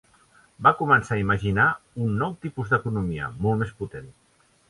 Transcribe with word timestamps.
Va 0.67 0.69
començar 0.79 1.17
a 1.17 1.19
imaginar 1.23 1.67
un 2.05 2.15
nou 2.23 2.33
tipus 2.47 2.73
d'economia, 2.73 3.31
molt 3.47 3.63
més 3.65 3.77
potent. 3.83 4.09